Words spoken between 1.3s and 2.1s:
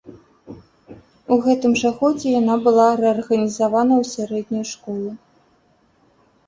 У гэтым жа